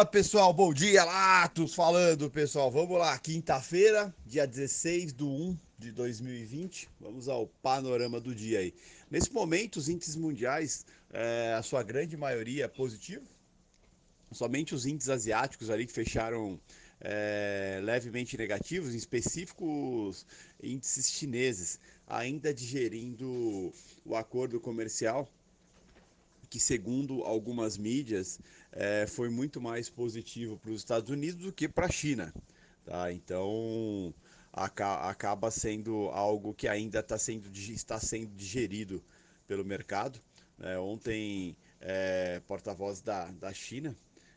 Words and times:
Fala 0.00 0.10
pessoal, 0.10 0.50
bom 0.54 0.72
dia, 0.72 1.04
Latos 1.04 1.74
falando 1.74 2.30
pessoal. 2.30 2.70
Vamos 2.70 2.98
lá, 2.98 3.18
quinta-feira, 3.18 4.14
dia 4.24 4.46
16 4.46 5.12
de 5.12 5.24
1 5.24 5.58
de 5.78 5.92
2020. 5.92 6.88
Vamos 6.98 7.28
ao 7.28 7.48
panorama 7.62 8.18
do 8.18 8.34
dia 8.34 8.60
aí. 8.60 8.72
Nesse 9.10 9.30
momento, 9.30 9.76
os 9.76 9.90
índices 9.90 10.16
mundiais, 10.16 10.86
é, 11.12 11.52
a 11.52 11.62
sua 11.62 11.82
grande 11.82 12.16
maioria 12.16 12.64
é 12.64 12.68
positivo. 12.68 13.26
Somente 14.32 14.74
os 14.74 14.86
índices 14.86 15.10
asiáticos 15.10 15.68
ali 15.68 15.86
que 15.86 15.92
fecharam 15.92 16.58
é, 16.98 17.78
levemente 17.82 18.38
negativos, 18.38 18.94
em 18.94 18.96
específicos 18.96 20.24
índices 20.62 21.10
chineses, 21.10 21.78
ainda 22.06 22.54
digerindo 22.54 23.70
o 24.06 24.16
acordo 24.16 24.58
comercial 24.58 25.28
que, 26.50 26.58
segundo 26.58 27.22
algumas 27.22 27.78
mídias, 27.78 28.40
é, 28.72 29.06
foi 29.06 29.28
muito 29.28 29.60
mais 29.60 29.88
positivo 29.88 30.58
para 30.58 30.70
os 30.70 30.80
Estados 30.80 31.10
Unidos 31.10 31.44
do 31.44 31.52
que 31.52 31.68
para 31.68 31.86
a 31.86 31.90
China. 31.90 32.32
Tá? 32.84 33.12
Então, 33.12 34.14
acaba 34.52 35.50
sendo 35.50 36.08
algo 36.08 36.54
que 36.54 36.68
ainda 36.68 37.02
tá 37.02 37.18
sendo, 37.18 37.50
está 37.52 37.98
sendo 37.98 38.34
digerido 38.34 39.02
pelo 39.46 39.64
mercado. 39.64 40.20
É, 40.60 40.78
ontem, 40.78 41.56
é, 41.80 42.40
porta-voz 42.46 43.00
da, 43.00 43.30
da 43.32 43.52
China 43.52 43.96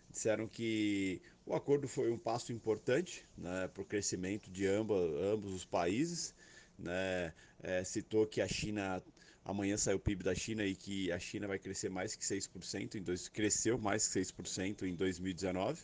disseram 0.10 0.48
que 0.48 1.20
o 1.46 1.56
acordo 1.56 1.88
foi 1.88 2.12
um 2.12 2.18
passo 2.18 2.54
importante 2.54 3.26
né, 3.36 3.68
para 3.68 3.82
o 3.82 3.86
crescimento 3.86 4.50
de 4.52 4.68
ambos, 4.68 4.98
ambos 5.22 5.54
os 5.54 5.66
países. 5.66 6.34
Né? 6.78 7.34
É, 7.62 7.84
citou 7.84 8.28
que 8.28 8.40
a 8.42 8.48
China 8.48 9.02
Amanhã 9.46 9.76
saiu 9.76 9.98
o 9.98 10.00
PIB 10.00 10.24
da 10.24 10.34
China 10.34 10.66
e 10.66 10.76
que 10.76 11.12
a 11.12 11.20
China 11.20 11.48
vai 11.48 11.60
crescer 11.60 11.90
mais 11.90 12.16
que 12.16 12.24
6%, 12.24 12.96
em 12.96 13.02
dois, 13.02 13.28
cresceu 13.28 13.78
mais 13.78 14.08
que 14.08 14.20
6% 14.20 14.84
em 14.84 14.96
2019, 14.96 15.82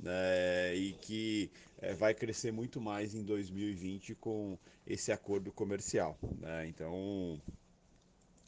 né, 0.00 0.74
e 0.74 0.92
que 0.92 1.50
é, 1.78 1.94
vai 1.94 2.12
crescer 2.14 2.50
muito 2.50 2.80
mais 2.80 3.14
em 3.14 3.22
2020 3.22 4.16
com 4.16 4.58
esse 4.84 5.12
acordo 5.12 5.52
comercial. 5.52 6.18
Né, 6.40 6.66
então, 6.66 7.40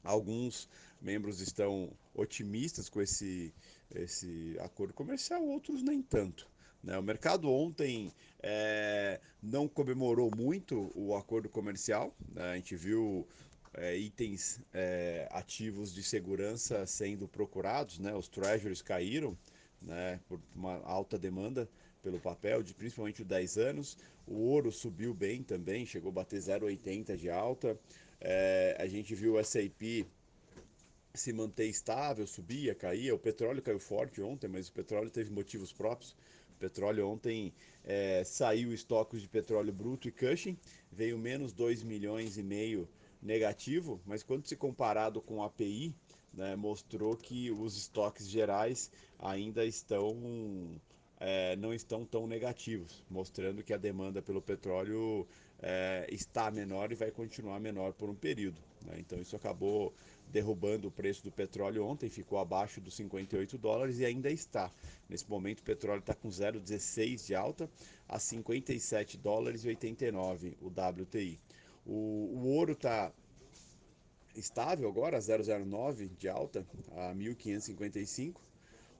alguns 0.02 0.68
membros 1.00 1.40
estão 1.40 1.92
otimistas 2.12 2.88
com 2.88 3.00
esse, 3.00 3.54
esse 3.94 4.56
acordo 4.58 4.92
comercial, 4.92 5.44
outros 5.46 5.82
nem 5.82 6.02
tanto. 6.02 6.48
Né? 6.82 6.96
O 6.98 7.02
mercado 7.02 7.50
ontem 7.50 8.12
é, 8.42 9.20
não 9.42 9.68
comemorou 9.68 10.30
muito 10.36 10.90
o 10.94 11.14
acordo 11.14 11.48
comercial. 11.48 12.14
Né? 12.32 12.52
A 12.52 12.54
gente 12.56 12.76
viu 12.76 13.26
é, 13.74 13.96
itens 13.96 14.60
é, 14.72 15.28
ativos 15.30 15.92
de 15.92 16.02
segurança 16.02 16.86
sendo 16.86 17.28
procurados, 17.28 17.98
né? 17.98 18.14
Os 18.14 18.28
treasuries 18.28 18.82
caíram, 18.82 19.36
né? 19.80 20.20
Por 20.28 20.40
uma 20.54 20.82
alta 20.84 21.18
demanda 21.18 21.68
pelo 22.02 22.18
papel, 22.18 22.62
de 22.62 22.74
principalmente 22.74 23.22
o 23.22 23.24
10 23.24 23.58
anos. 23.58 23.96
O 24.26 24.34
ouro 24.34 24.70
subiu 24.70 25.14
bem 25.14 25.42
também, 25.42 25.86
chegou 25.86 26.10
a 26.10 26.14
bater 26.14 26.40
0,80 26.40 27.16
de 27.16 27.30
alta. 27.30 27.78
É, 28.20 28.76
a 28.78 28.86
gente 28.86 29.14
viu 29.14 29.34
o 29.34 29.38
S&P 29.38 30.04
se 31.14 31.32
manter 31.32 31.66
estável, 31.66 32.26
subia, 32.26 32.74
caía. 32.74 33.14
O 33.14 33.18
petróleo 33.18 33.62
caiu 33.62 33.80
forte 33.80 34.20
ontem, 34.20 34.48
mas 34.48 34.68
o 34.68 34.72
petróleo 34.72 35.10
teve 35.10 35.30
motivos 35.30 35.72
próprios. 35.72 36.12
O 36.56 36.58
petróleo 36.58 37.08
ontem 37.08 37.52
é, 37.84 38.22
saiu 38.24 38.72
estoques 38.72 39.20
de 39.20 39.28
petróleo 39.28 39.72
bruto 39.72 40.08
e 40.08 40.12
Cushing, 40.12 40.58
veio 40.90 41.16
menos 41.18 41.52
2 41.52 41.82
milhões 41.82 42.36
e 42.36 42.42
meio 42.42 42.88
negativo, 43.20 44.00
mas 44.06 44.22
quando 44.22 44.46
se 44.46 44.56
comparado 44.56 45.20
com 45.20 45.42
a 45.42 45.46
API, 45.46 45.94
né, 46.32 46.54
mostrou 46.56 47.16
que 47.16 47.50
os 47.50 47.76
estoques 47.76 48.28
gerais 48.28 48.90
ainda 49.18 49.64
estão 49.64 50.16
é, 51.20 51.56
não 51.56 51.74
estão 51.74 52.04
tão 52.04 52.26
negativos, 52.26 53.04
mostrando 53.10 53.62
que 53.62 53.72
a 53.72 53.76
demanda 53.76 54.22
pelo 54.22 54.40
petróleo 54.40 55.26
é, 55.60 56.06
está 56.10 56.50
menor 56.50 56.92
e 56.92 56.94
vai 56.94 57.10
continuar 57.10 57.58
menor 57.58 57.92
por 57.92 58.08
um 58.08 58.14
período. 58.14 58.60
Né? 58.86 58.96
Então 58.98 59.20
isso 59.20 59.34
acabou 59.34 59.92
derrubando 60.30 60.88
o 60.88 60.90
preço 60.90 61.24
do 61.24 61.32
petróleo 61.32 61.84
ontem, 61.84 62.08
ficou 62.08 62.38
abaixo 62.38 62.80
dos 62.80 62.94
58 62.94 63.58
dólares 63.58 63.98
e 63.98 64.04
ainda 64.04 64.30
está. 64.30 64.70
Nesse 65.08 65.28
momento 65.28 65.60
o 65.60 65.64
petróleo 65.64 66.00
está 66.00 66.14
com 66.14 66.28
0,16 66.28 67.26
de 67.26 67.34
alta 67.34 67.68
a 68.08 68.18
57 68.18 69.16
dólares 69.18 69.64
e 69.64 69.68
89 69.68 70.56
o 70.60 70.68
WTI. 70.68 71.40
O, 71.88 72.30
o 72.34 72.46
ouro 72.48 72.72
está 72.72 73.10
estável 74.36 74.86
agora, 74.88 75.18
0,09 75.18 76.10
de 76.18 76.28
alta, 76.28 76.66
a 76.92 77.14
1.555. 77.14 78.36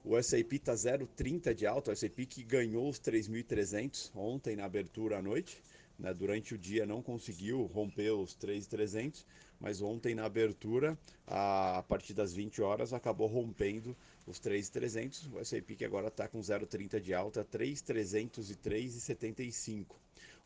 O 0.03 0.17
S&P 0.17 0.55
está 0.55 0.73
0,30 0.73 1.53
de 1.53 1.67
alta, 1.67 1.91
o 1.91 1.93
S&P 1.93 2.25
que 2.25 2.43
ganhou 2.43 2.89
os 2.89 2.99
3.300 2.99 4.09
ontem 4.15 4.55
na 4.55 4.65
abertura 4.65 5.19
à 5.19 5.21
noite. 5.21 5.61
Né, 5.99 6.11
durante 6.13 6.55
o 6.55 6.57
dia 6.57 6.85
não 6.85 7.03
conseguiu 7.03 7.65
romper 7.65 8.11
os 8.11 8.33
3.300, 8.37 9.25
mas 9.59 9.81
ontem 9.81 10.15
na 10.15 10.23
abertura, 10.25 10.97
a, 11.27 11.83
partir 11.89 12.13
das 12.13 12.33
20 12.33 12.61
horas, 12.61 12.93
acabou 12.93 13.27
rompendo 13.27 13.93
os 14.25 14.39
3.300. 14.39 15.29
O 15.33 15.39
S&P 15.39 15.75
que 15.75 15.83
agora 15.85 16.07
está 16.07 16.25
com 16.27 16.39
0,30 16.39 17.01
de 17.01 17.13
alta, 17.13 17.45
3.303,75. 17.45 19.85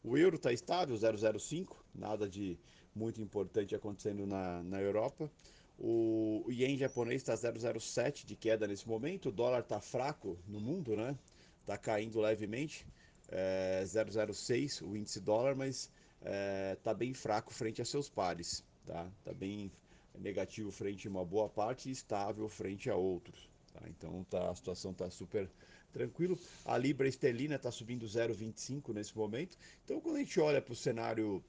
O 0.03 0.17
euro 0.17 0.35
está 0.35 0.51
estável, 0.51 0.95
0,05, 0.95 1.77
nada 1.95 2.27
de 2.27 2.59
muito 2.93 3.21
importante 3.21 3.73
acontecendo 3.73 4.27
na, 4.27 4.61
na 4.63 4.81
Europa. 4.81 5.31
O, 5.79 6.45
ien 6.49 6.77
japonês 6.77 7.21
está 7.21 7.33
0,07 7.33 8.25
de 8.25 8.35
queda 8.35 8.67
nesse 8.67 8.87
momento. 8.87 9.29
O 9.29 9.31
dólar 9.31 9.61
está 9.61 9.79
fraco 9.79 10.37
no 10.47 10.59
mundo, 10.59 10.95
né? 10.95 11.17
Está 11.61 11.77
caindo 11.77 12.19
levemente, 12.19 12.85
é, 13.29 13.83
0,06 13.85 14.81
o 14.85 14.97
índice 14.97 15.21
dólar, 15.21 15.55
mas 15.55 15.89
está 16.19 16.29
é, 16.29 16.75
tá 16.75 16.93
bem 16.93 17.13
fraco 17.13 17.53
frente 17.53 17.81
a 17.81 17.85
seus 17.85 18.09
pares. 18.09 18.63
Tá, 18.85 19.09
tá 19.23 19.33
bem 19.33 19.71
negativo 20.19 20.69
frente 20.69 21.07
a 21.07 21.09
uma 21.09 21.25
boa 21.25 21.47
parte 21.47 21.87
e 21.87 21.91
estável 21.93 22.47
frente 22.49 22.89
a 22.89 22.95
outros. 22.95 23.49
Tá? 23.73 23.81
Então 23.87 24.25
tá, 24.29 24.51
a 24.51 24.55
situação 24.55 24.91
está 24.91 25.09
super 25.09 25.49
tranquilo. 25.93 26.37
A 26.65 26.77
libra 26.77 27.07
esterlina 27.07 27.55
está 27.55 27.71
subindo 27.71 28.05
0,25 28.05 28.93
nesse 28.93 29.15
momento. 29.15 29.57
Então, 29.85 30.01
quando 30.01 30.17
a 30.17 30.19
gente 30.19 30.39
olha 30.39 30.61
para 30.61 30.73
o 30.73 30.75
cenário 30.75 31.41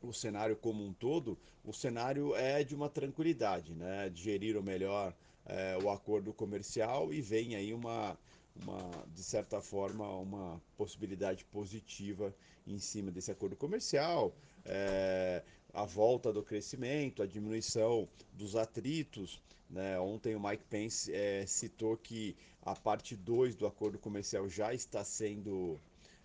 o 0.00 0.12
cenário 0.12 0.56
como 0.56 0.84
um 0.84 0.92
todo, 0.92 1.36
o 1.64 1.72
cenário 1.72 2.34
é 2.36 2.62
de 2.62 2.74
uma 2.74 2.88
tranquilidade, 2.88 3.74
né? 3.74 4.08
Digeriram 4.08 4.62
melhor 4.62 5.12
é, 5.44 5.76
o 5.82 5.90
acordo 5.90 6.32
comercial 6.32 7.12
e 7.12 7.20
vem 7.20 7.56
aí 7.56 7.74
uma, 7.74 8.16
uma, 8.62 9.04
de 9.12 9.22
certa 9.24 9.60
forma, 9.60 10.08
uma 10.08 10.62
possibilidade 10.76 11.44
positiva 11.46 12.32
em 12.66 12.78
cima 12.78 13.10
desse 13.10 13.30
acordo 13.30 13.56
comercial. 13.56 14.32
É, 14.64 15.42
a 15.72 15.84
volta 15.84 16.32
do 16.32 16.42
crescimento, 16.42 17.22
a 17.22 17.26
diminuição 17.26 18.08
dos 18.32 18.54
atritos. 18.56 19.40
Né? 19.68 19.98
Ontem 19.98 20.34
o 20.34 20.40
Mike 20.40 20.64
Pence 20.64 21.12
é, 21.12 21.44
citou 21.46 21.96
que 21.96 22.36
a 22.62 22.74
parte 22.74 23.16
2 23.16 23.54
do 23.54 23.66
acordo 23.66 23.98
comercial 23.98 24.48
já 24.48 24.72
está 24.72 25.04
sendo 25.04 25.78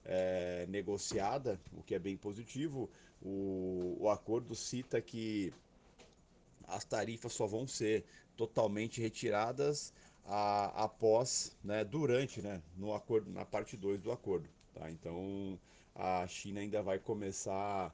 é, 0.05 0.65
negociada, 0.69 1.59
o 1.73 1.83
que 1.83 1.95
é 1.95 1.99
bem 1.99 2.17
positivo. 2.17 2.89
O, 3.21 3.97
o 3.99 4.09
acordo 4.09 4.55
cita 4.55 5.01
que 5.01 5.53
as 6.67 6.83
tarifas 6.85 7.33
só 7.33 7.45
vão 7.45 7.67
ser 7.67 8.03
totalmente 8.35 9.01
retiradas 9.01 9.93
a, 10.25 10.83
após, 10.83 11.55
né, 11.63 11.83
durante, 11.83 12.41
né, 12.41 12.61
no 12.77 12.93
acordo, 12.93 13.29
na 13.31 13.45
parte 13.45 13.77
2 13.77 14.01
do 14.01 14.11
acordo. 14.11 14.49
Tá? 14.73 14.89
Então 14.89 15.59
a 15.95 16.25
China 16.27 16.61
ainda 16.61 16.81
vai 16.81 16.97
começar 16.97 17.93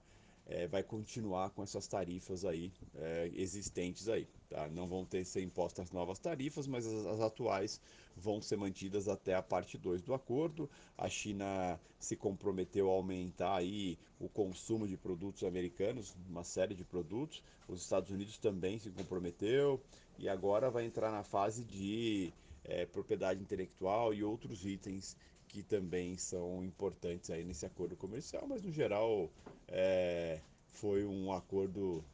é, 0.50 0.68
vai 0.68 0.82
continuar 0.82 1.52
com 1.52 1.62
essas 1.62 1.88
tarifas 1.88 2.44
aí 2.44 2.74
é, 2.96 3.32
existentes 3.36 4.10
aí. 4.10 4.28
Tá? 4.50 4.68
Não 4.68 4.88
vão 4.88 5.06
ter 5.06 5.24
ser 5.24 5.44
impostas 5.44 5.92
novas 5.92 6.18
tarifas, 6.18 6.66
mas 6.66 6.88
as, 6.88 7.06
as, 7.06 7.20
atuais 7.22 7.80
vão 8.18 8.42
ser 8.42 8.58
mantidas 8.58 9.08
até 9.08 9.36
a 9.36 9.44
parte 9.44 9.78
2 9.78 10.02
do 10.02 10.14
acordo. 10.14 10.68
A 10.98 11.08
China 11.08 11.80
se 12.00 12.16
comprometeu 12.16 12.90
a 12.90 12.94
aumentar 12.94 13.58
aí 13.58 13.98
o 14.20 14.28
consumo 14.28 14.88
de 14.88 14.98
produtos 14.98 15.44
americanos, 15.44 16.16
uma 16.28 16.44
série 16.44 16.74
de 16.74 16.84
produtos. 16.84 17.44
Os 17.68 17.82
Estados 17.82 18.10
Unidos 18.10 18.40
também 18.40 18.80
se 18.80 18.90
comprometeu 18.90 19.80
e 20.18 20.28
agora 20.28 20.72
vai 20.72 20.84
entrar 20.84 21.12
na 21.12 21.24
fase 21.24 21.64
de 21.64 22.34
é, 22.64 22.88
propriedade 22.88 23.40
intelectual 23.40 24.16
e 24.16 24.24
outros 24.24 24.66
itens 24.66 25.16
que 25.50 25.64
também 25.64 26.16
são 26.16 26.64
importantes 26.64 27.30
aí 27.32 27.44
nesse 27.44 27.66
acordo 27.66 27.98
comercial, 27.98 28.46
mas 28.48 28.62
no 28.62 28.72
geral 28.72 29.30
é, 29.68 30.40
foi 30.72 31.04
um 31.04 31.34
acordo 31.34 32.06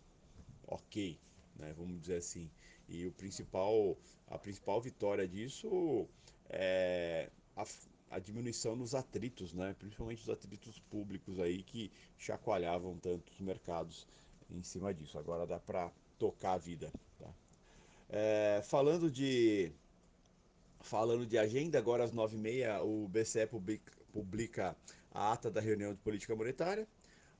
ok, 0.65 1.19
né, 1.57 1.73
vamos 1.77 1.99
dizer 1.99 2.17
assim. 2.17 2.49
E 2.87 3.05
o 3.05 3.11
principal, 3.11 3.97
a 4.27 4.37
principal 4.39 4.81
vitória 4.81 5.27
disso 5.27 6.07
é 6.49 7.29
a, 7.57 7.65
a 8.11 8.19
diminuição 8.19 8.73
nos 8.73 8.95
atritos, 8.95 9.53
né, 9.53 9.75
principalmente 9.77 10.21
os 10.21 10.29
atritos 10.29 10.79
públicos 10.79 11.37
aí 11.39 11.61
que 11.61 11.91
chacoalhavam 12.17 12.97
tanto 12.97 13.31
os 13.33 13.41
mercados 13.41 14.07
em 14.49 14.63
cima 14.63 14.93
disso. 14.93 15.19
Agora 15.19 15.45
dá 15.45 15.59
para 15.59 15.91
tocar 16.17 16.53
a 16.53 16.57
vida. 16.57 16.89
Tá? 17.19 17.33
É, 18.09 18.61
falando 18.63 19.11
de 19.11 19.73
falando 20.85 21.25
de 21.25 21.37
agenda, 21.37 21.79
agora 21.79 22.03
às 22.03 22.13
9h30 22.13 22.81
o 22.83 23.07
BCE 23.07 23.47
publica, 24.13 24.75
a 25.11 25.33
ata 25.33 25.49
da 25.49 25.59
reunião 25.59 25.93
de 25.93 25.99
política 25.99 26.35
monetária. 26.35 26.87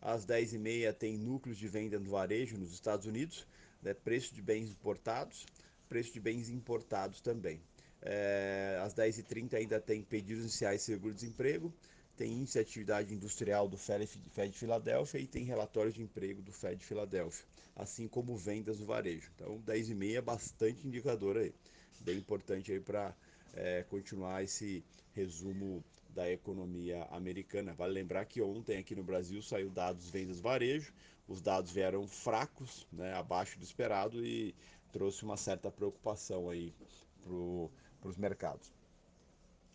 Às 0.01 0.25
10h30 0.25 0.93
tem 0.93 1.17
núcleos 1.17 1.57
de 1.57 1.67
venda 1.67 1.99
no 1.99 2.09
varejo 2.09 2.57
nos 2.57 2.73
Estados 2.73 3.05
Unidos, 3.05 3.47
né, 3.81 3.93
preço 3.93 4.33
de 4.33 4.41
bens 4.41 4.69
importados, 4.69 5.45
preço 5.87 6.11
de 6.11 6.19
bens 6.19 6.49
importados 6.49 7.21
também. 7.21 7.61
É, 8.01 8.79
às 8.83 8.93
10h30 8.93 9.53
ainda 9.53 9.79
tem 9.79 10.01
pedidos 10.01 10.43
iniciais 10.43 10.81
de 10.81 10.85
seguro-desemprego, 10.85 11.73
tem 12.17 12.31
índice 12.31 12.53
de 12.53 12.59
atividade 12.59 13.13
industrial 13.13 13.67
do 13.67 13.77
Fed 13.77 14.07
de 14.51 14.57
Filadélfia 14.57 15.19
e 15.19 15.27
tem 15.27 15.43
relatório 15.43 15.91
de 15.91 16.01
emprego 16.01 16.41
do 16.41 16.51
Fed 16.51 16.77
de 16.77 16.85
Filadélfia, 16.85 17.45
assim 17.75 18.07
como 18.07 18.35
vendas 18.35 18.77
do 18.79 18.85
varejo. 18.85 19.29
Então, 19.35 19.59
10 19.59 19.89
e 19.89 19.95
meia 19.95 20.17
é 20.19 20.21
bastante 20.21 20.87
indicador 20.87 21.37
aí, 21.37 21.53
bem 22.01 22.17
importante 22.17 22.71
aí 22.71 22.79
para 22.79 23.15
é, 23.55 23.83
continuar 23.83 24.43
esse 24.43 24.83
resumo 25.13 25.83
da 26.09 26.31
economia 26.31 27.03
americana. 27.11 27.73
Vale 27.73 27.93
lembrar 27.93 28.25
que 28.25 28.41
ontem 28.41 28.77
aqui 28.77 28.95
no 28.95 29.03
Brasil 29.03 29.41
saiu 29.41 29.69
dados 29.69 30.09
vendas 30.09 30.39
varejo, 30.39 30.93
os 31.27 31.41
dados 31.41 31.71
vieram 31.71 32.07
fracos, 32.07 32.87
né, 32.91 33.13
abaixo 33.13 33.57
do 33.57 33.65
esperado 33.65 34.25
e 34.25 34.55
trouxe 34.91 35.23
uma 35.23 35.35
certa 35.35 35.69
preocupação 35.69 36.49
aí 36.49 36.73
para 37.21 38.09
os 38.09 38.17
mercados. 38.17 38.71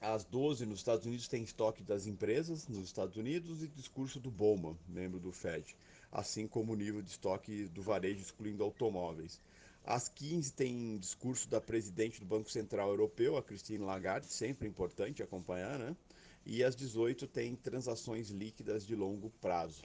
Às 0.01 0.25
12 0.25 0.65
nos 0.65 0.79
Estados 0.79 1.05
Unidos 1.05 1.29
tem 1.29 1.43
estoque 1.43 1.83
das 1.83 2.07
empresas 2.07 2.67
nos 2.69 2.87
Estados 2.87 3.19
Unidos 3.19 3.63
e 3.63 3.69
discurso 3.69 4.19
do 4.19 4.31
Bowman, 4.31 4.79
membro 4.89 5.21
do 5.21 5.31
Fed, 5.31 5.77
assim 6.11 6.49
como 6.49 6.73
o 6.73 6.77
nível 6.77 7.03
de 7.03 7.11
estoque 7.11 7.67
do 7.67 7.83
varejo, 7.83 8.23
excluindo 8.23 8.65
automóveis. 8.65 9.39
Às 9.85 10.09
15 10.09 10.53
tem 10.53 10.99
discurso 10.99 11.49
da 11.49 11.61
presidente 11.61 12.21
do 12.21 12.27
Banco 12.27 12.51
Central 12.51 12.91
Europeu, 12.91 13.37
a 13.37 13.43
Christine 13.43 13.85
Lagarde, 13.85 14.27
sempre 14.27 14.69
importante 14.69 15.23
acompanhar, 15.23 15.79
né? 15.79 15.97
E 16.45 16.63
às 16.63 16.77
18 16.77 17.27
tem 17.27 17.55
transações 17.57 18.31
líquidas 18.31 18.87
de 18.87 18.95
longo 18.95 19.31
prazo. 19.41 19.83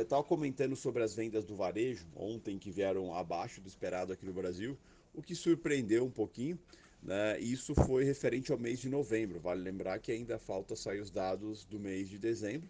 Estava 0.00 0.22
é, 0.22 0.26
comentando 0.26 0.74
sobre 0.76 1.02
as 1.02 1.14
vendas 1.14 1.44
do 1.44 1.56
varejo 1.56 2.06
ontem 2.16 2.58
que 2.58 2.70
vieram 2.70 3.14
abaixo 3.14 3.60
do 3.60 3.68
esperado 3.68 4.12
aqui 4.12 4.24
no 4.24 4.32
Brasil, 4.32 4.78
o 5.14 5.22
que 5.22 5.34
surpreendeu 5.34 6.04
um 6.04 6.10
pouquinho. 6.10 6.58
Né? 7.02 7.38
Isso 7.40 7.74
foi 7.74 8.04
referente 8.04 8.50
ao 8.50 8.58
mês 8.58 8.78
de 8.78 8.88
novembro. 8.88 9.40
Vale 9.40 9.62
lembrar 9.62 9.98
que 9.98 10.12
ainda 10.12 10.38
falta 10.38 10.74
sair 10.74 11.00
os 11.00 11.10
dados 11.10 11.64
do 11.64 11.78
mês 11.78 12.08
de 12.08 12.18
dezembro, 12.18 12.68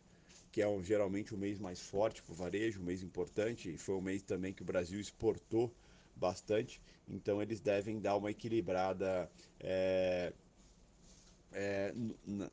que 0.51 0.61
é 0.61 0.69
um, 0.69 0.83
geralmente 0.83 1.35
o 1.35 1.39
mês 1.39 1.59
mais 1.59 1.81
forte 1.81 2.23
para 2.23 2.33
o 2.33 2.37
varejo, 2.37 2.81
um 2.81 2.85
mês 2.85 3.03
importante, 3.03 3.73
e 3.73 3.79
foi 3.79 3.95
um 3.95 4.01
mês 4.01 4.23
também 4.23 4.53
que 4.53 4.63
o 4.63 4.67
Brasil 4.67 5.01
exportou 5.01 5.73
bastante, 6.19 6.81
então 7.09 7.41
eles 7.41 7.61
devem 7.61 8.01
dar 8.01 8.17
uma 8.17 8.31
equilibrada 8.31 9.31
é, 9.61 10.33
é, 11.53 11.95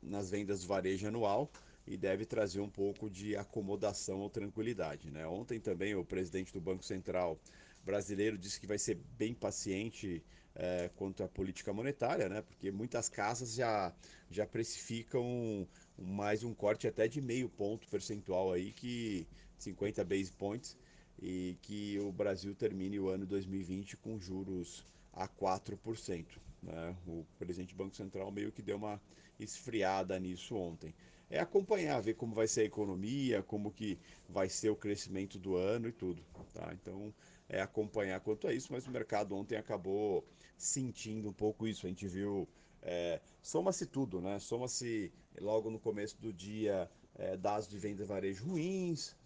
nas 0.02 0.30
vendas 0.30 0.62
do 0.62 0.68
varejo 0.68 1.06
anual 1.06 1.50
e 1.86 1.96
deve 1.96 2.24
trazer 2.24 2.60
um 2.60 2.68
pouco 2.68 3.08
de 3.08 3.36
acomodação 3.36 4.20
ou 4.20 4.30
tranquilidade. 4.30 5.10
Né? 5.10 5.26
Ontem 5.26 5.60
também 5.60 5.94
o 5.94 6.04
presidente 6.04 6.52
do 6.52 6.60
Banco 6.60 6.84
Central 6.84 7.38
brasileiro 7.84 8.36
disse 8.36 8.60
que 8.60 8.66
vai 8.66 8.78
ser 8.78 8.98
bem 9.16 9.32
paciente 9.32 10.22
é, 10.54 10.90
quanto 10.96 11.22
à 11.22 11.28
política 11.28 11.72
monetária, 11.72 12.28
né? 12.28 12.42
porque 12.42 12.72
muitas 12.72 13.08
casas 13.08 13.54
já, 13.54 13.94
já 14.30 14.46
precificam 14.46 15.68
mais 15.96 16.42
um 16.42 16.52
corte 16.52 16.88
até 16.88 17.06
de 17.06 17.20
meio 17.20 17.48
ponto 17.48 17.86
percentual 17.88 18.52
aí, 18.52 18.72
que 18.72 19.26
50 19.58 20.04
base 20.04 20.32
points, 20.32 20.76
e 21.20 21.56
que 21.62 21.98
o 22.00 22.12
Brasil 22.12 22.54
termine 22.54 23.00
o 23.00 23.08
ano 23.08 23.26
2020 23.26 23.96
com 23.96 24.18
juros 24.18 24.84
a 25.12 25.26
4%. 25.26 26.26
Né? 26.62 26.96
O 27.06 27.24
presidente 27.38 27.74
do 27.74 27.78
Banco 27.78 27.96
Central 27.96 28.30
meio 28.30 28.52
que 28.52 28.62
deu 28.62 28.76
uma 28.76 29.00
esfriada 29.38 30.18
nisso 30.18 30.54
ontem. 30.54 30.94
É 31.28 31.40
acompanhar, 31.40 32.00
ver 32.00 32.14
como 32.14 32.34
vai 32.34 32.46
ser 32.46 32.60
a 32.62 32.64
economia, 32.64 33.42
como 33.42 33.72
que 33.72 33.98
vai 34.28 34.48
ser 34.48 34.70
o 34.70 34.76
crescimento 34.76 35.38
do 35.38 35.56
ano 35.56 35.88
e 35.88 35.92
tudo. 35.92 36.22
Tá? 36.52 36.72
Então, 36.72 37.12
é 37.48 37.60
acompanhar 37.60 38.20
quanto 38.20 38.46
a 38.46 38.52
isso, 38.52 38.72
mas 38.72 38.86
o 38.86 38.90
mercado 38.90 39.34
ontem 39.34 39.56
acabou 39.56 40.24
sentindo 40.56 41.28
um 41.28 41.32
pouco 41.32 41.66
isso. 41.66 41.86
A 41.86 41.88
gente 41.88 42.06
viu, 42.06 42.48
é, 42.82 43.20
soma-se 43.42 43.86
tudo, 43.86 44.20
né? 44.20 44.38
Soma-se 44.38 45.12
logo 45.40 45.70
no 45.70 45.78
começo 45.78 46.20
do 46.20 46.32
dia 46.32 46.88
é, 47.16 47.36
dados 47.36 47.66
de 47.66 47.78
venda 47.78 48.04
varejo 48.04 48.44
ruins, 48.44 49.16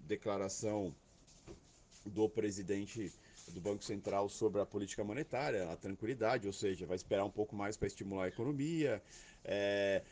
declaração 0.00 0.94
do 2.06 2.28
presidente 2.28 3.12
do 3.48 3.60
Banco 3.60 3.84
Central 3.84 4.28
sobre 4.28 4.60
a 4.60 4.66
política 4.66 5.04
monetária, 5.04 5.70
a 5.70 5.76
tranquilidade, 5.76 6.46
ou 6.46 6.52
seja, 6.52 6.86
vai 6.86 6.96
esperar 6.96 7.24
um 7.24 7.30
pouco 7.30 7.54
mais 7.54 7.76
para 7.76 7.86
estimular 7.86 8.24
a 8.24 8.28
economia. 8.28 9.02
É, 9.44 10.02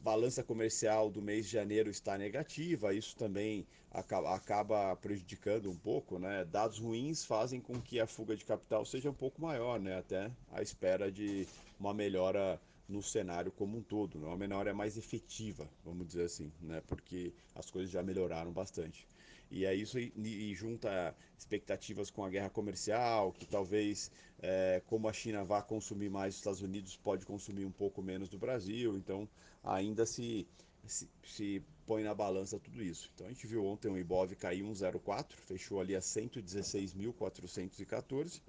balança 0.00 0.42
comercial 0.42 1.10
do 1.10 1.22
mês 1.22 1.46
de 1.46 1.52
janeiro 1.52 1.88
está 1.88 2.18
negativa, 2.18 2.92
isso 2.92 3.16
também 3.16 3.66
acaba 3.90 4.94
prejudicando 4.96 5.70
um 5.70 5.76
pouco, 5.76 6.18
né? 6.18 6.44
Dados 6.44 6.78
ruins 6.78 7.24
fazem 7.24 7.60
com 7.60 7.80
que 7.80 7.98
a 7.98 8.06
fuga 8.06 8.36
de 8.36 8.44
capital 8.44 8.84
seja 8.84 9.08
um 9.10 9.14
pouco 9.14 9.40
maior, 9.40 9.80
né? 9.80 9.98
Até 9.98 10.30
à 10.52 10.60
espera 10.60 11.10
de 11.10 11.46
uma 11.80 11.94
melhora 11.94 12.60
no 12.86 13.02
cenário 13.02 13.50
como 13.50 13.78
um 13.78 13.82
todo, 13.82 14.18
né? 14.18 14.26
uma 14.26 14.36
melhora 14.36 14.74
mais 14.74 14.98
efetiva, 14.98 15.66
vamos 15.82 16.06
dizer 16.06 16.24
assim, 16.24 16.52
né? 16.60 16.82
Porque 16.86 17.32
as 17.54 17.70
coisas 17.70 17.90
já 17.90 18.02
melhoraram 18.02 18.52
bastante. 18.52 19.06
E 19.54 19.64
é 19.64 19.72
isso 19.72 19.98
e, 20.00 20.52
junta 20.52 21.16
expectativas 21.38 22.10
com 22.10 22.24
a 22.24 22.28
guerra 22.28 22.50
comercial, 22.50 23.32
que 23.32 23.46
talvez, 23.46 24.10
é, 24.42 24.82
como 24.86 25.08
a 25.08 25.12
China 25.12 25.44
vá 25.44 25.62
consumir 25.62 26.10
mais 26.10 26.34
dos 26.34 26.40
Estados 26.40 26.60
Unidos, 26.60 26.96
pode 26.96 27.24
consumir 27.24 27.64
um 27.64 27.70
pouco 27.70 28.02
menos 28.02 28.28
do 28.28 28.36
Brasil, 28.36 28.96
então 28.96 29.28
ainda 29.62 30.04
se, 30.06 30.44
se, 30.84 31.08
se 31.24 31.62
põe 31.86 32.02
na 32.02 32.12
balança 32.12 32.58
tudo 32.58 32.82
isso. 32.82 33.08
Então 33.14 33.28
a 33.28 33.30
gente 33.30 33.46
viu 33.46 33.64
ontem 33.64 33.88
o 33.88 33.96
Ibov 33.96 34.34
cair 34.34 34.64
1,04, 34.64 35.34
fechou 35.46 35.80
ali 35.80 35.94
a 35.94 36.00
116.414 36.00 38.42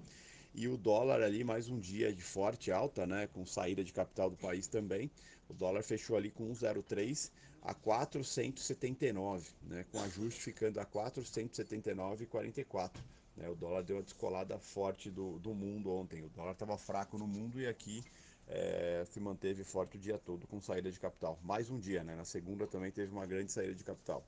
e 0.56 0.66
o 0.68 0.76
dólar 0.78 1.22
ali 1.22 1.44
mais 1.44 1.68
um 1.68 1.78
dia 1.78 2.10
de 2.10 2.22
forte 2.22 2.72
alta, 2.72 3.06
né, 3.06 3.26
com 3.26 3.44
saída 3.44 3.84
de 3.84 3.92
capital 3.92 4.30
do 4.30 4.36
país 4.36 4.66
também. 4.66 5.10
O 5.50 5.54
dólar 5.54 5.82
fechou 5.82 6.16
ali 6.16 6.30
com 6.30 6.50
1,03 6.50 7.30
a 7.60 7.74
479, 7.74 9.50
né, 9.62 9.84
com 9.92 10.00
ajuste 10.00 10.40
ficando 10.40 10.80
a 10.80 10.86
479,44. 10.86 12.92
Né, 13.36 13.50
o 13.50 13.54
dólar 13.54 13.82
deu 13.82 13.96
uma 13.96 14.02
descolada 14.02 14.58
forte 14.58 15.10
do, 15.10 15.38
do 15.40 15.54
mundo 15.54 15.92
ontem. 15.92 16.24
O 16.24 16.30
dólar 16.30 16.52
estava 16.52 16.78
fraco 16.78 17.18
no 17.18 17.26
mundo 17.26 17.60
e 17.60 17.66
aqui 17.66 18.02
é, 18.48 19.04
se 19.10 19.20
manteve 19.20 19.62
forte 19.62 19.98
o 19.98 20.00
dia 20.00 20.16
todo 20.16 20.46
com 20.46 20.58
saída 20.58 20.90
de 20.90 20.98
capital. 20.98 21.38
Mais 21.42 21.68
um 21.68 21.78
dia, 21.78 22.02
né? 22.02 22.16
Na 22.16 22.24
segunda 22.24 22.66
também 22.66 22.90
teve 22.90 23.12
uma 23.12 23.26
grande 23.26 23.52
saída 23.52 23.74
de 23.74 23.84
capital. 23.84 24.26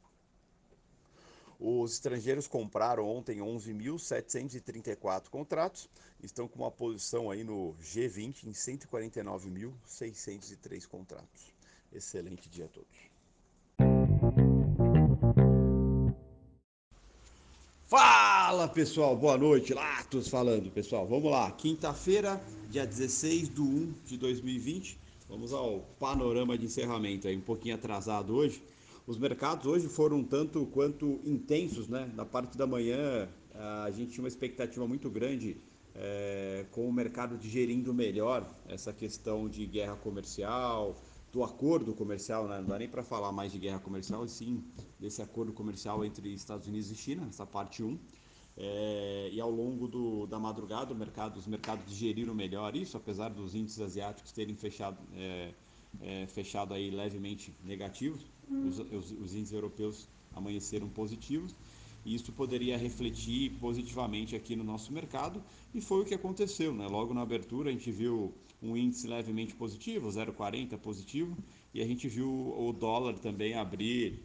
Os 1.60 1.94
estrangeiros 1.94 2.46
compraram 2.46 3.04
ontem 3.04 3.38
11.734 3.38 5.28
contratos, 5.28 5.90
estão 6.22 6.46
com 6.46 6.60
uma 6.60 6.70
posição 6.70 7.32
aí 7.32 7.42
no 7.42 7.74
G20 7.82 8.44
em 8.44 8.52
149.603 8.52 10.86
contratos. 10.86 11.52
Excelente 11.92 12.48
dia 12.48 12.66
a 12.66 12.68
todos. 12.68 12.96
Fala 17.86 18.68
pessoal, 18.68 19.16
boa 19.16 19.36
noite, 19.36 19.74
Latos 19.74 20.28
falando 20.28 20.70
pessoal. 20.70 21.08
Vamos 21.08 21.28
lá, 21.28 21.50
quinta-feira, 21.50 22.40
dia 22.70 22.86
16 22.86 23.52
de 23.52 23.60
1 23.60 23.94
de 24.06 24.16
2020. 24.16 24.96
Vamos 25.28 25.52
ao 25.52 25.80
panorama 25.98 26.56
de 26.56 26.66
encerramento 26.66 27.26
aí, 27.26 27.36
um 27.36 27.40
pouquinho 27.40 27.74
atrasado 27.74 28.36
hoje 28.36 28.62
os 29.08 29.16
mercados 29.16 29.64
hoje 29.64 29.88
foram 29.88 30.22
tanto 30.22 30.66
quanto 30.66 31.18
intensos, 31.24 31.88
né? 31.88 32.12
Na 32.14 32.26
parte 32.26 32.58
da 32.58 32.66
manhã 32.66 33.26
a 33.54 33.90
gente 33.90 34.12
tinha 34.12 34.22
uma 34.22 34.28
expectativa 34.28 34.86
muito 34.86 35.08
grande 35.08 35.56
é, 35.94 36.66
com 36.72 36.86
o 36.86 36.92
mercado 36.92 37.38
digerindo 37.38 37.94
melhor 37.94 38.46
essa 38.68 38.92
questão 38.92 39.48
de 39.48 39.64
guerra 39.64 39.96
comercial, 39.96 40.94
do 41.32 41.42
acordo 41.42 41.94
comercial, 41.94 42.46
né? 42.46 42.58
não 42.60 42.68
dá 42.68 42.78
nem 42.78 42.88
para 42.88 43.02
falar 43.02 43.32
mais 43.32 43.50
de 43.50 43.58
guerra 43.58 43.78
comercial, 43.78 44.26
e 44.26 44.28
sim 44.28 44.62
desse 45.00 45.22
acordo 45.22 45.54
comercial 45.54 46.04
entre 46.04 46.30
Estados 46.34 46.68
Unidos 46.68 46.90
e 46.90 46.94
China, 46.94 47.26
essa 47.30 47.46
parte 47.46 47.82
1. 47.82 47.98
É, 48.58 49.30
e 49.32 49.40
ao 49.40 49.50
longo 49.50 49.88
do, 49.88 50.26
da 50.26 50.38
madrugada, 50.38 50.94
mercado, 50.94 51.38
os 51.38 51.46
mercados 51.46 51.86
digeriram 51.86 52.34
melhor 52.34 52.76
isso, 52.76 52.96
apesar 52.96 53.30
dos 53.30 53.54
índices 53.54 53.80
asiáticos 53.80 54.32
terem 54.32 54.54
fechado, 54.54 54.98
é, 55.14 55.54
é, 56.00 56.26
fechado 56.26 56.74
aí 56.74 56.90
levemente 56.90 57.54
negativos. 57.64 58.24
Os, 58.50 58.78
os, 58.78 59.10
os 59.12 59.34
índices 59.34 59.52
europeus 59.52 60.08
amanheceram 60.34 60.88
positivos. 60.88 61.54
E 62.04 62.14
isso 62.14 62.32
poderia 62.32 62.78
refletir 62.78 63.52
positivamente 63.60 64.34
aqui 64.34 64.56
no 64.56 64.64
nosso 64.64 64.92
mercado. 64.92 65.42
E 65.74 65.80
foi 65.80 66.02
o 66.02 66.04
que 66.04 66.14
aconteceu, 66.14 66.72
né? 66.72 66.86
Logo 66.86 67.12
na 67.12 67.22
abertura 67.22 67.70
a 67.70 67.72
gente 67.72 67.90
viu 67.90 68.32
um 68.62 68.76
índice 68.76 69.06
levemente 69.06 69.54
positivo, 69.54 70.08
0,40 70.08 70.78
positivo, 70.78 71.36
e 71.72 71.82
a 71.82 71.86
gente 71.86 72.08
viu 72.08 72.28
o 72.28 72.72
dólar 72.72 73.18
também 73.18 73.54
abrir 73.54 74.22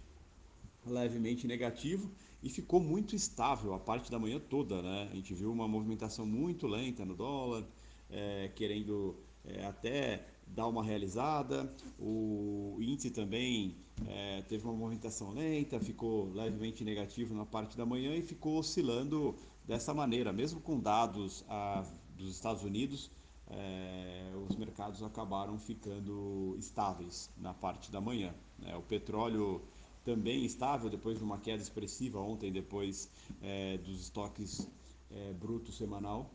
levemente 0.85 1.47
negativo. 1.47 2.09
E 2.41 2.49
ficou 2.49 2.79
muito 2.79 3.15
estável 3.15 3.73
a 3.73 3.79
parte 3.79 4.11
da 4.11 4.19
manhã 4.19 4.39
toda, 4.39 4.81
né? 4.81 5.09
A 5.11 5.15
gente 5.15 5.33
viu 5.33 5.51
uma 5.51 5.67
movimentação 5.67 6.25
muito 6.25 6.67
lenta 6.67 7.05
no 7.05 7.15
dólar, 7.15 7.63
é, 8.09 8.51
querendo 8.53 9.15
é, 9.45 9.65
até 9.65 10.25
dar 10.47 10.67
uma 10.67 10.83
realizada. 10.83 11.73
O 11.99 12.77
índice 12.79 13.09
também 13.09 13.75
é, 14.07 14.41
teve 14.43 14.63
uma 14.63 14.73
movimentação 14.73 15.31
lenta, 15.31 15.79
ficou 15.79 16.31
levemente 16.33 16.83
negativo 16.83 17.33
na 17.33 17.45
parte 17.45 17.77
da 17.77 17.85
manhã 17.85 18.15
e 18.15 18.21
ficou 18.21 18.59
oscilando 18.59 19.35
dessa 19.65 19.93
maneira, 19.93 20.31
mesmo 20.33 20.59
com 20.61 20.79
dados 20.79 21.43
a, 21.47 21.85
dos 22.15 22.31
Estados 22.31 22.63
Unidos. 22.63 23.11
É, 23.47 24.31
os 24.47 24.55
mercados 24.55 25.03
acabaram 25.03 25.59
ficando 25.59 26.55
estáveis 26.57 27.29
na 27.37 27.53
parte 27.53 27.91
da 27.91 28.01
manhã. 28.01 28.33
Né? 28.57 28.75
O 28.75 28.81
petróleo 28.81 29.61
também 30.03 30.45
estável 30.45 30.89
depois 30.89 31.17
de 31.17 31.23
uma 31.23 31.37
queda 31.37 31.61
expressiva 31.61 32.19
ontem, 32.19 32.51
depois 32.51 33.09
é, 33.41 33.77
dos 33.77 34.01
estoques 34.01 34.67
é, 35.11 35.33
bruto 35.33 35.71
semanal, 35.71 36.33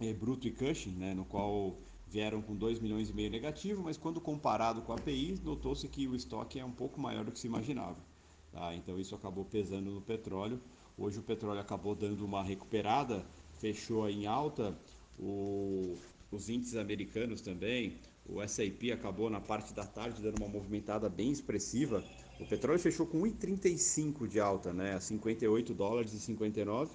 é, 0.00 0.12
bruto 0.14 0.48
e 0.48 0.50
Cushing, 0.50 0.92
né, 0.92 1.14
no 1.14 1.24
qual 1.24 1.76
vieram 2.08 2.42
com 2.42 2.56
2 2.56 2.80
milhões 2.80 3.10
e 3.10 3.12
meio 3.12 3.30
negativo, 3.30 3.82
mas 3.82 3.96
quando 3.96 4.20
comparado 4.20 4.82
com 4.82 4.92
a 4.92 4.96
API, 4.96 5.38
notou-se 5.44 5.86
que 5.86 6.08
o 6.08 6.16
estoque 6.16 6.58
é 6.58 6.64
um 6.64 6.72
pouco 6.72 7.00
maior 7.00 7.24
do 7.24 7.30
que 7.30 7.38
se 7.38 7.46
imaginava. 7.46 7.96
Tá? 8.52 8.74
Então 8.74 8.98
isso 8.98 9.14
acabou 9.14 9.44
pesando 9.44 9.90
no 9.92 10.00
petróleo. 10.00 10.60
Hoje 10.98 11.20
o 11.20 11.22
petróleo 11.22 11.60
acabou 11.60 11.94
dando 11.94 12.24
uma 12.24 12.42
recuperada, 12.42 13.24
fechou 13.58 14.08
em 14.08 14.26
alta. 14.26 14.76
O, 15.18 15.96
os 16.32 16.48
índices 16.48 16.76
americanos 16.76 17.40
também, 17.40 17.98
o 18.28 18.42
S&P 18.42 18.90
acabou 18.90 19.30
na 19.30 19.40
parte 19.40 19.72
da 19.72 19.86
tarde 19.86 20.20
dando 20.20 20.38
uma 20.38 20.48
movimentada 20.48 21.08
bem 21.08 21.30
expressiva. 21.30 22.02
O 22.40 22.46
petróleo 22.46 22.80
fechou 22.80 23.06
com 23.06 23.20
1,35 23.20 24.26
de 24.26 24.40
alta, 24.40 24.72
né, 24.72 24.94
a 24.94 25.00
58 25.00 25.74
dólares 25.74 26.12
e 26.12 26.18
59 26.18 26.90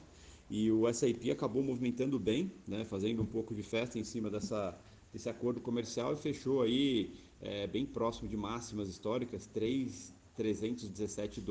e 0.49 0.71
o 0.71 0.87
S&P 0.87 1.31
acabou 1.31 1.63
movimentando 1.63 2.19
bem, 2.19 2.51
né, 2.67 2.85
fazendo 2.85 3.21
um 3.21 3.25
pouco 3.25 3.53
de 3.53 3.63
festa 3.63 3.97
em 3.97 4.03
cima 4.03 4.29
dessa, 4.29 4.77
desse 5.11 5.29
acordo 5.29 5.59
comercial 5.59 6.13
e 6.13 6.17
fechou 6.17 6.61
aí 6.61 7.13
é, 7.41 7.67
bem 7.67 7.85
próximo 7.85 8.29
de 8.29 8.37
máximas 8.37 8.87
históricas, 8.87 9.47
3,317 9.47 11.41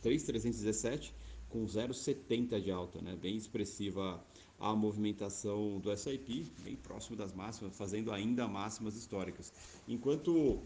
3,317 0.00 1.12
com 1.48 1.64
0,70 1.64 2.60
de 2.60 2.70
alta, 2.70 3.00
né, 3.00 3.16
bem 3.20 3.36
expressiva 3.36 4.22
a 4.60 4.74
movimentação 4.74 5.78
do 5.78 5.90
S&P, 5.90 6.44
bem 6.64 6.76
próximo 6.76 7.16
das 7.16 7.32
máximas, 7.32 7.76
fazendo 7.76 8.12
ainda 8.12 8.46
máximas 8.48 8.96
históricas. 8.96 9.52
Enquanto 9.86 10.60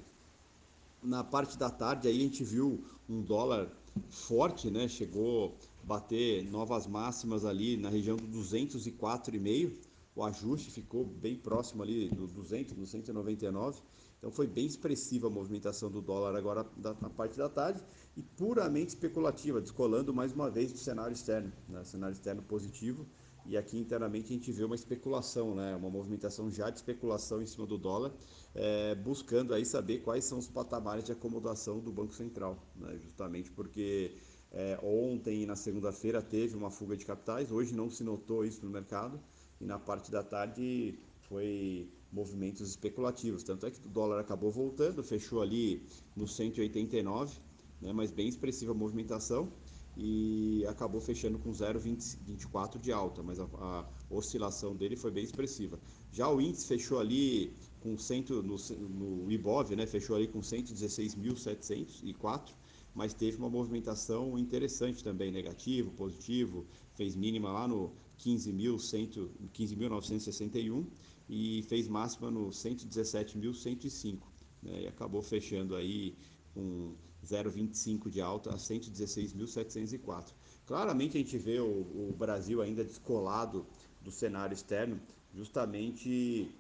na 1.02 1.22
parte 1.24 1.58
da 1.58 1.68
tarde 1.68 2.08
aí 2.08 2.16
a 2.16 2.20
gente 2.20 2.44
viu 2.44 2.82
um 3.08 3.20
dólar 3.20 3.70
forte, 4.08 4.70
né? 4.70 4.88
Chegou 4.88 5.54
bater 5.84 6.44
novas 6.44 6.86
máximas 6.86 7.44
ali 7.44 7.76
na 7.76 7.88
região 7.88 8.16
do 8.16 8.26
204,5. 8.26 9.72
O 10.14 10.22
ajuste 10.22 10.70
ficou 10.70 11.04
bem 11.04 11.36
próximo 11.36 11.82
ali 11.82 12.08
do 12.10 12.26
200, 12.26 12.74
do 12.74 12.86
199. 12.86 13.80
Então 14.18 14.30
foi 14.30 14.46
bem 14.46 14.66
expressiva 14.66 15.26
a 15.26 15.30
movimentação 15.30 15.90
do 15.90 16.00
dólar 16.00 16.36
agora 16.36 16.64
na 16.76 17.10
parte 17.10 17.36
da 17.36 17.48
tarde 17.48 17.82
e 18.16 18.22
puramente 18.22 18.90
especulativa, 18.90 19.60
descolando 19.60 20.14
mais 20.14 20.32
uma 20.32 20.48
vez 20.48 20.70
do 20.70 20.78
cenário 20.78 21.12
externo, 21.12 21.52
né? 21.68 21.82
cenário 21.82 22.12
externo 22.12 22.40
positivo. 22.40 23.04
E 23.44 23.56
aqui 23.56 23.76
internamente 23.76 24.26
a 24.32 24.36
gente 24.36 24.52
vê 24.52 24.62
uma 24.62 24.76
especulação, 24.76 25.56
né? 25.56 25.74
uma 25.74 25.90
movimentação 25.90 26.48
já 26.48 26.70
de 26.70 26.76
especulação 26.76 27.42
em 27.42 27.46
cima 27.46 27.66
do 27.66 27.76
dólar, 27.76 28.12
é, 28.54 28.94
buscando 28.94 29.52
aí 29.52 29.66
saber 29.66 29.98
quais 29.98 30.24
são 30.24 30.38
os 30.38 30.46
patamares 30.46 31.02
de 31.02 31.10
acomodação 31.10 31.80
do 31.80 31.90
Banco 31.90 32.14
Central, 32.14 32.56
né? 32.76 32.96
justamente 33.02 33.50
porque 33.50 34.16
é, 34.52 34.78
ontem 34.82 35.42
e 35.42 35.47
na 35.47 35.56
segunda-feira 35.56 36.21
teve 36.21 36.54
uma 36.54 36.71
fuga 36.71 36.97
de 36.97 37.06
capitais, 37.06 37.50
hoje 37.50 37.75
não 37.75 37.88
se 37.88 38.04
notou 38.04 38.44
isso 38.44 38.64
no 38.64 38.71
mercado, 38.71 39.18
e 39.61 39.64
na 39.64 39.78
parte 39.78 40.11
da 40.11 40.23
tarde 40.23 40.99
foi 41.28 41.88
movimentos 42.12 42.68
especulativos. 42.68 43.42
Tanto 43.42 43.64
é 43.64 43.71
que 43.71 43.78
o 43.78 43.88
dólar 43.88 44.21
acabou 44.21 44.50
voltando, 44.50 45.02
fechou 45.02 45.40
ali 45.40 45.82
no 46.14 46.28
189, 46.28 47.38
né, 47.80 47.92
mas 47.92 48.11
bem 48.11 48.28
expressiva 48.28 48.73
a 48.73 48.75
movimentação 48.75 49.50
e 49.97 50.64
acabou 50.68 51.00
fechando 51.00 51.38
com 51.38 51.50
0,24 51.50 52.78
de 52.78 52.92
alta, 52.92 53.23
mas 53.23 53.40
a, 53.40 53.44
a, 53.44 53.88
oscilação 54.11 54.76
dele 54.76 54.97
foi 54.97 55.11
bem 55.11 55.25
expressiva. 55.25 55.80
Já 56.11 56.30
o 56.30 56.40
índice 56.40 56.66
fechou 56.66 56.99
ali 56.99 57.54
com 57.80 57.97
100, 57.97 58.26
no, 58.42 58.56
no 58.88 59.32
Ibov, 59.32 59.75
né, 59.75 59.87
fechou 59.87 60.16
ali 60.16 60.28
com 60.28 60.40
116.704, 60.40 62.52
mas 62.94 63.14
teve 63.14 63.38
uma 63.38 63.49
movimentação 63.49 64.38
interessante 64.38 65.02
também, 65.02 65.32
negativo, 65.32 65.90
positivo, 65.92 66.66
fez 66.94 67.16
mínima 67.16 67.50
lá 67.50 67.66
no 67.66 67.94
15.961 68.18 70.87
e 71.28 71.62
fez 71.68 71.87
máxima 71.88 72.30
no 72.30 72.50
117.105, 72.50 74.18
né, 74.62 74.82
e 74.82 74.87
acabou 74.87 75.22
fechando 75.22 75.75
aí 75.75 76.14
com 76.52 76.94
0,25 77.25 78.11
de 78.11 78.20
alta 78.20 78.50
a 78.50 78.56
116.704. 78.56 80.34
Claramente 80.66 81.16
a 81.16 81.20
gente 81.20 81.38
vê 81.38 81.61
o, 81.61 82.11
o, 82.11 82.14
Brasil 82.16 82.61
ainda 82.61 82.84
descolado 82.84 83.64
do 84.00 84.11
cenário 84.11 84.54
externo, 84.54 85.00
justamente 85.34 86.50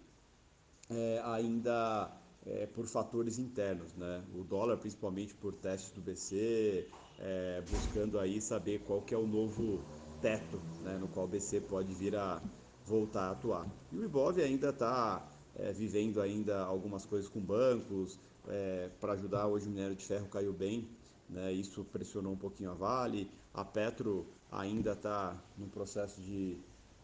é, 0.88 1.20
ainda 1.24 2.10
é, 2.46 2.66
por 2.66 2.86
fatores 2.86 3.38
internos, 3.38 3.94
né? 3.94 4.22
O 4.34 4.42
dólar, 4.42 4.76
principalmente 4.78 5.34
por 5.34 5.54
testes 5.54 5.92
do 5.92 6.00
BC, 6.00 6.88
é, 7.18 7.62
buscando 7.70 8.18
aí 8.18 8.40
saber 8.40 8.80
qual 8.80 9.00
que 9.00 9.14
é 9.14 9.18
o 9.18 9.26
novo 9.26 9.80
teto, 10.20 10.60
né, 10.82 10.96
no 10.98 11.08
qual 11.08 11.26
o 11.26 11.28
BC 11.28 11.60
pode 11.62 11.92
vir 11.94 12.16
a 12.16 12.40
voltar 12.86 13.28
a 13.28 13.30
atuar. 13.32 13.66
E 13.90 13.98
o 13.98 14.04
Ibov 14.04 14.40
ainda 14.40 14.70
está 14.70 15.28
é, 15.54 15.72
vivendo 15.72 16.20
ainda 16.20 16.62
algumas 16.62 17.04
coisas 17.04 17.28
com 17.28 17.40
bancos, 17.40 18.18
é, 18.48 18.88
para 19.00 19.12
ajudar 19.12 19.46
hoje 19.46 19.66
o 19.66 19.70
minério 19.70 19.96
de 19.96 20.04
ferro 20.04 20.26
caiu 20.28 20.52
bem, 20.52 20.88
né, 21.28 21.52
isso 21.52 21.84
pressionou 21.84 22.32
um 22.32 22.36
pouquinho 22.36 22.70
a 22.70 22.74
Vale, 22.74 23.30
a 23.54 23.64
Petro 23.64 24.26
ainda 24.50 24.92
está 24.92 25.36
no 25.56 25.66
processo 25.66 26.20
de 26.20 26.56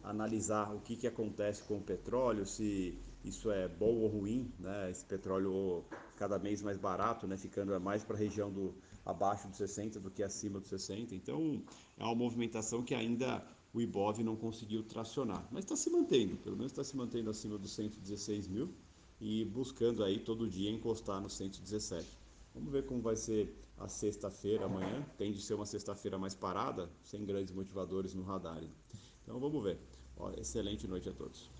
analisar 0.02 0.74
o 0.74 0.80
que, 0.80 0.96
que 0.96 1.06
acontece 1.06 1.62
com 1.64 1.78
o 1.78 1.82
petróleo, 1.82 2.46
se 2.46 2.98
isso 3.24 3.50
é 3.50 3.68
bom 3.68 3.96
ou 3.96 4.08
ruim, 4.08 4.52
né, 4.58 4.90
esse 4.90 5.04
petróleo 5.04 5.84
cada 6.16 6.38
vez 6.38 6.62
mais 6.62 6.76
barato, 6.76 7.26
né, 7.26 7.36
ficando 7.36 7.78
mais 7.80 8.04
para 8.04 8.16
a 8.16 8.18
região 8.18 8.50
do 8.50 8.74
abaixo 9.04 9.48
dos 9.48 9.56
60 9.56 10.00
do 10.00 10.10
que 10.10 10.22
acima 10.22 10.60
dos 10.60 10.68
60, 10.68 11.14
então 11.14 11.62
é 11.96 12.04
uma 12.04 12.14
movimentação 12.14 12.82
que 12.82 12.94
ainda 12.94 13.44
o 13.72 13.80
Ibov 13.80 14.22
não 14.22 14.36
conseguiu 14.36 14.82
tracionar, 14.82 15.46
mas 15.50 15.64
está 15.64 15.76
se 15.76 15.90
mantendo, 15.90 16.36
pelo 16.36 16.56
menos 16.56 16.72
está 16.72 16.84
se 16.84 16.96
mantendo 16.96 17.30
acima 17.30 17.58
dos 17.58 17.72
116 17.72 18.48
mil 18.48 18.70
e 19.20 19.44
buscando 19.44 20.04
aí 20.04 20.18
todo 20.18 20.48
dia 20.48 20.70
encostar 20.70 21.20
no 21.20 21.28
117. 21.28 22.06
Vamos 22.54 22.72
ver 22.72 22.86
como 22.86 23.00
vai 23.00 23.16
ser 23.16 23.54
a 23.78 23.88
sexta-feira 23.88 24.66
amanhã. 24.66 25.04
Tem 25.16 25.32
de 25.32 25.40
ser 25.40 25.54
uma 25.54 25.66
sexta-feira 25.66 26.18
mais 26.18 26.34
parada, 26.34 26.90
sem 27.04 27.24
grandes 27.24 27.54
motivadores 27.54 28.14
no 28.14 28.22
radar. 28.22 28.62
Então 29.22 29.38
vamos 29.38 29.62
ver. 29.62 29.78
Excelente 30.36 30.86
noite 30.88 31.08
a 31.08 31.12
todos. 31.12 31.57